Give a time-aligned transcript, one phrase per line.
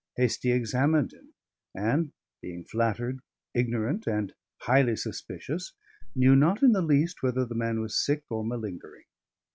[0.17, 1.29] Hastie examined him;
[1.75, 2.11] and
[2.41, 3.19] being flattered,
[3.53, 5.73] ignorant, and highly suspicious,
[6.15, 9.05] knew not in the least whether the man was sick or malingering.